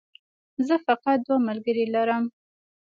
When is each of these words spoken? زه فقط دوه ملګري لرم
زه 0.67 0.75
فقط 0.85 1.17
دوه 1.27 1.39
ملګري 1.47 1.85
لرم 1.95 2.23